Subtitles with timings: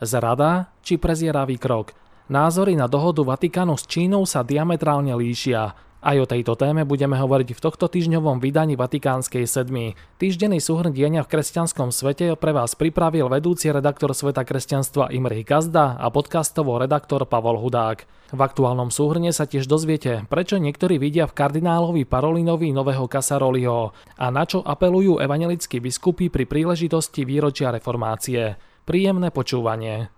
[0.00, 1.92] Zrada či prezieravý krok?
[2.32, 5.76] Názory na dohodu Vatikánu s Čínou sa diametrálne líšia.
[6.00, 10.00] Aj o tejto téme budeme hovoriť v tohto týždňovom vydaní Vatikánskej sedmy.
[10.16, 16.00] Týždenný súhrn dienia v kresťanskom svete pre vás pripravil vedúci redaktor Sveta kresťanstva Imrich Gazda
[16.00, 18.08] a podcastovo redaktor Pavol Hudák.
[18.32, 24.26] V aktuálnom súhrne sa tiež dozviete, prečo niektorí vidia v kardinálovi Parolinovi nového Kasaroliho a
[24.32, 28.69] na čo apelujú evanelickí biskupy pri príležitosti výročia reformácie.
[28.90, 30.10] Príjemné počúvanie.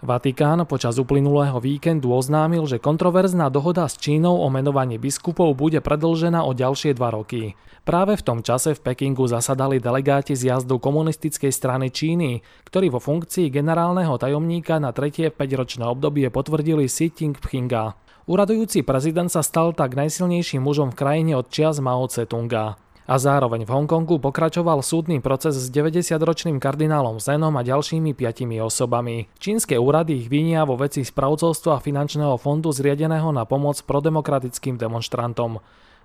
[0.00, 6.48] Vatikán počas uplynulého víkendu oznámil, že kontroverzná dohoda s Čínou o menovaní biskupov bude predlžená
[6.48, 7.52] o ďalšie dva roky.
[7.84, 12.96] Práve v tom čase v Pekingu zasadali delegáti z jazdu komunistickej strany Číny, ktorí vo
[12.96, 17.92] funkcii generálneho tajomníka na tretie 5-ročné obdobie potvrdili Xi Jinpinga.
[18.24, 22.81] Uradujúci prezident sa stal tak najsilnejším mužom v krajine od čias Mao Tse-tunga.
[23.02, 29.26] A zároveň v Hongkongu pokračoval súdny proces s 90-ročným kardinálom Zenom a ďalšími piatimi osobami.
[29.42, 35.58] Čínske úrady ich vinia vo veci správcovstva finančného fondu zriadeného na pomoc prodemokratickým demonstrantom.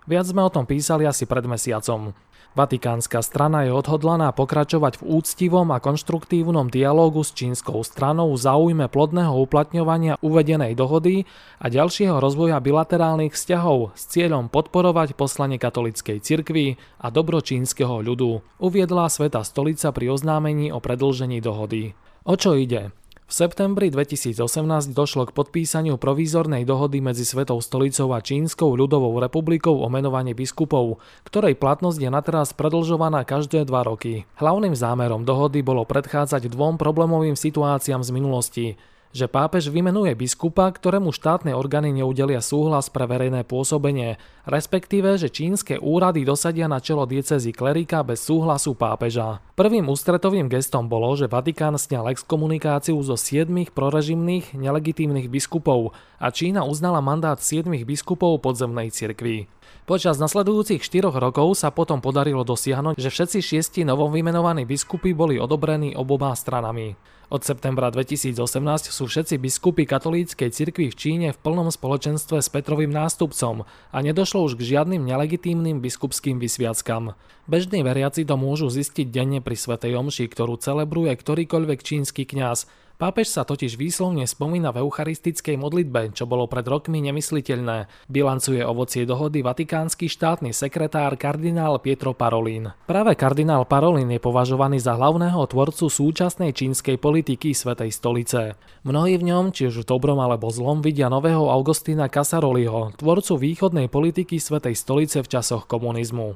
[0.09, 2.17] Viac sme o tom písali asi pred mesiacom.
[2.57, 8.89] Vatikánska strana je odhodlaná pokračovať v úctivom a konštruktívnom dialógu s čínskou stranou v záujme
[8.89, 11.29] plodného uplatňovania uvedenej dohody
[11.61, 18.41] a ďalšieho rozvoja bilaterálnych vzťahov s cieľom podporovať poslanie katolíckej cirkvi a dobro čínskeho ľudu,
[18.57, 21.93] uviedla Sveta stolica pri oznámení o predlžení dohody.
[22.25, 22.89] O čo ide?
[23.27, 29.83] V septembri 2018 došlo k podpísaniu provízornej dohody medzi Svetou stolicou a Čínskou ľudovou republikou
[29.83, 34.23] o menovanie biskupov, ktorej platnosť je nateraz predlžovaná každé dva roky.
[34.39, 38.67] Hlavným zámerom dohody bolo predchádzať dvom problémovým situáciám z minulosti–
[39.15, 45.79] že pápež vymenuje biskupa, ktorému štátne orgány neudelia súhlas pre verejné pôsobenie, respektíve, že čínske
[45.79, 49.43] úrady dosadia na čelo diecezy klerika bez súhlasu pápeža.
[49.57, 56.63] Prvým ústretovým gestom bolo, že Vatikán sňal exkomunikáciu zo siedmých prorežimných nelegitímnych biskupov a Čína
[56.63, 59.49] uznala mandát siedmých biskupov podzemnej cirkvi.
[59.87, 65.95] Počas nasledujúcich 4 rokov sa potom podarilo dosiahnuť, že všetci šiesti novovymenovaní biskupy boli odobrení
[65.95, 67.16] oboma stranami.
[67.27, 68.39] Od septembra 2018
[68.87, 74.47] sú všetci biskupy katolíckej cirkvi v Číne v plnom spoločenstve s Petrovým nástupcom a nedošlo
[74.47, 77.19] už k žiadnym nelegitímnym biskupským vysviackam.
[77.43, 82.63] Bežní veriaci to môžu zistiť denne pri Svetej Omši, ktorú celebruje ktorýkoľvek čínsky kňaz,
[82.97, 88.09] Pápež sa totiž výslovne spomína v eucharistickej modlitbe, čo bolo pred rokmi nemysliteľné.
[88.09, 92.73] Bilancuje ovocie dohody vatikánsky štátny sekretár kardinál Pietro Parolin.
[92.89, 98.57] Práve kardinál Parolin je považovaný za hlavného tvorcu súčasnej čínskej politiky Svetej stolice.
[98.81, 103.93] Mnohí v ňom, či už v dobrom alebo zlom, vidia nového Augustína Casaroliho, tvorcu východnej
[103.93, 106.33] politiky Svetej stolice v časoch komunizmu.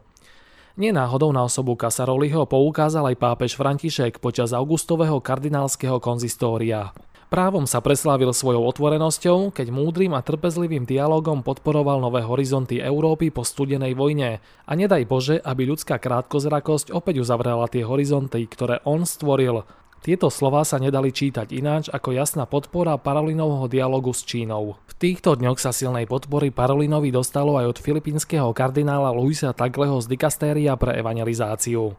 [0.80, 6.96] Nenáhodou na osobu Kasaroliho poukázal aj pápež František počas augustového kardinálskeho konzistória.
[7.28, 13.44] Právom sa preslávil svojou otvorenosťou, keď múdrym a trpezlivým dialogom podporoval nové horizonty Európy po
[13.48, 19.64] studenej vojne a nedaj Bože, aby ľudská krátkozrakosť opäť uzavrela tie horizonty, ktoré on stvoril–
[20.02, 24.82] tieto slová sa nedali čítať ináč ako jasná podpora Parolinovho dialogu s Čínou.
[24.90, 30.10] V týchto dňoch sa silnej podpory Parolinovi dostalo aj od filipínskeho kardinála Luisa Tagleho z
[30.10, 31.94] dikastéria pre evangelizáciu.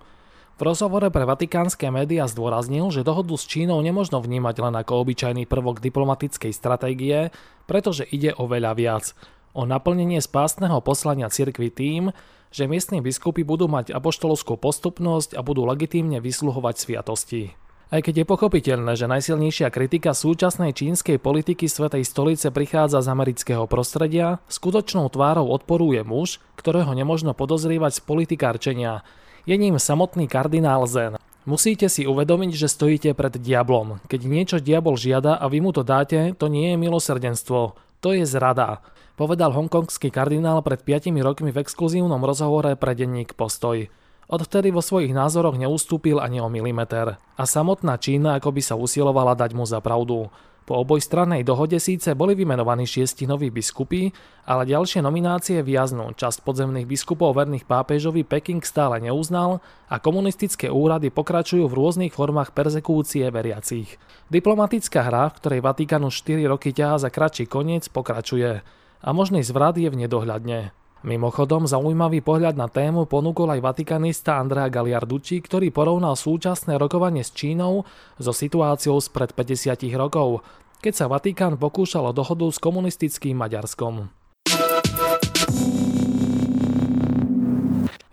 [0.58, 5.46] V rozhovore pre vatikánske médiá zdôraznil, že dohodu s Čínou nemožno vnímať len ako obyčajný
[5.46, 7.30] prvok diplomatickej stratégie,
[7.70, 9.14] pretože ide o veľa viac.
[9.54, 12.10] O naplnenie spástneho poslania cirkvi tým,
[12.50, 17.54] že miestni biskupy budú mať apoštolskú postupnosť a budú legitímne vysluhovať sviatosti.
[17.92, 23.68] Aj keď je pochopiteľné, že najsilnejšia kritika súčasnej čínskej politiky Svetej stolice prichádza z amerického
[23.68, 29.04] prostredia, skutočnou tvárou odporu je muž, ktorého nemožno podozrievať z politikárčenia.
[29.44, 31.20] Je ním samotný kardinál Zen.
[31.44, 34.00] Musíte si uvedomiť, že stojíte pred diablom.
[34.08, 38.24] Keď niečo diabol žiada a vy mu to dáte, to nie je milosrdenstvo, to je
[38.24, 38.80] zrada,
[39.20, 43.92] povedal hongkongský kardinál pred 5 rokmi v exkluzívnom rozhovore pre denník Postoj.
[44.32, 47.20] Odvtedy vo svojich názoroch neustúpil ani o milimeter.
[47.36, 50.32] A samotná Čína ako by sa usilovala dať mu za pravdu.
[50.64, 54.08] Po obojstrannej dohode síce boli vymenovaní šiesti noví biskupy,
[54.48, 56.16] ale ďalšie nominácie viaznú.
[56.16, 59.60] Časť podzemných biskupov verných pápežovi Peking stále neuznal
[59.92, 64.00] a komunistické úrady pokračujú v rôznych formách perzekúcie veriacich.
[64.32, 68.64] Diplomatická hra, v ktorej Vatikán už 4 roky ťahá za kratší koniec, pokračuje.
[69.02, 70.72] A možný zvrat je v nedohľadne.
[71.02, 77.34] Mimochodom, zaujímavý pohľad na tému ponúkol aj vatikanista Andrea Galiarducci, ktorý porovnal súčasné rokovanie s
[77.34, 77.82] Čínou
[78.22, 80.46] so situáciou spred 50 rokov,
[80.78, 84.14] keď sa Vatikán pokúšal o dohodu s komunistickým Maďarskom.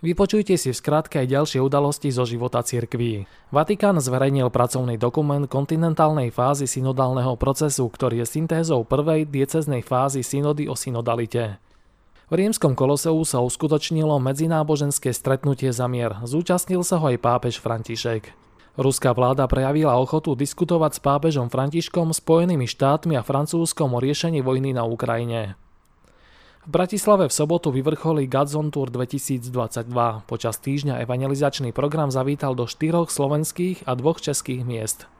[0.02, 3.22] Vypočujte si v skratke aj ďalšie udalosti zo života cirkví.
[3.54, 10.66] Vatikán zverejnil pracovný dokument kontinentálnej fázy synodálneho procesu, ktorý je syntézou prvej dieceznej fázy synody
[10.66, 11.69] o synodalite.
[12.30, 16.14] V rímskom koloseu sa uskutočnilo medzináboženské stretnutie za mier.
[16.22, 18.30] Zúčastnil sa ho aj pápež František.
[18.78, 24.70] Ruská vláda prejavila ochotu diskutovať s pápežom Františkom, Spojenými štátmi a Francúzskom o riešení vojny
[24.70, 25.58] na Ukrajine.
[26.62, 29.90] V Bratislave v sobotu vyvrcholí Godzone Tour 2022.
[30.30, 35.10] Počas týždňa evangelizačný program zavítal do štyroch slovenských a dvoch českých miest.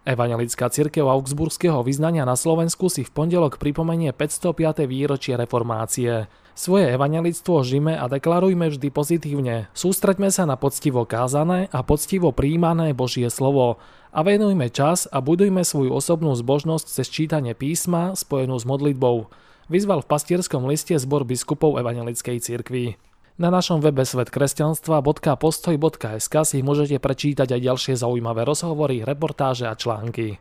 [0.00, 4.88] Evangelická cirkev augsburského vyznania na Slovensku si v pondelok pripomenie 505.
[4.88, 6.24] výročie reformácie.
[6.56, 9.68] Svoje evangelictvo žime a deklarujme vždy pozitívne.
[9.76, 13.76] Sústreďme sa na poctivo kázané a poctivo príjmané Božie slovo
[14.08, 19.28] a venujme čas a budujme svoju osobnú zbožnosť cez čítanie písma spojenú s modlitbou
[19.70, 22.98] vyzval v pastierskom liste zbor biskupov Evangelickej cirkvi.
[23.40, 30.36] Na našom webe svetkresťanstva.postoj.sk si môžete prečítať aj ďalšie zaujímavé rozhovory, reportáže a články.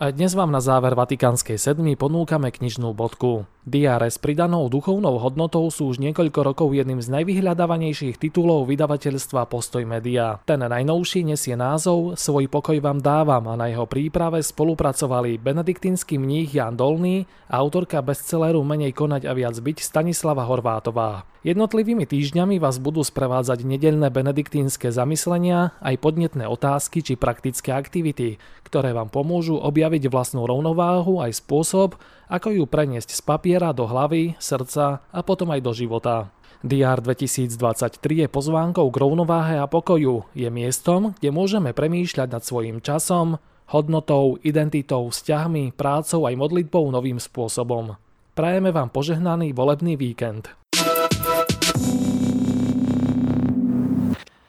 [0.00, 3.44] A dnes vám na záver Vatikánskej sedmi ponúkame knižnú bodku.
[3.68, 9.84] Diáre s pridanou duchovnou hodnotou sú už niekoľko rokov jedným z najvyhľadávanejších titulov vydavateľstva Postoj
[9.84, 10.40] Media.
[10.48, 16.56] Ten najnovší nesie názov Svoj pokoj vám dávam a na jeho príprave spolupracovali benediktínsky mních
[16.56, 21.28] Jan Dolný a autorka bestselleru Menej konať a viac byť Stanislava Horvátová.
[21.40, 28.92] Jednotlivými týždňami vás budú sprevádzať nedelné benediktínske zamyslenia, aj podnetné otázky či praktické aktivity, ktoré
[28.92, 29.56] vám pomôžu
[29.90, 31.98] objaviť vlastnú rovnováhu aj spôsob,
[32.30, 36.30] ako ju preniesť z papiera do hlavy, srdca a potom aj do života.
[36.62, 40.30] DR 2023 je pozvánkou k rovnováhe a pokoju.
[40.30, 47.18] Je miestom, kde môžeme premýšľať nad svojim časom, hodnotou, identitou, vzťahmi, prácou aj modlitbou novým
[47.18, 47.98] spôsobom.
[48.38, 50.59] Prajeme vám požehnaný volebný víkend.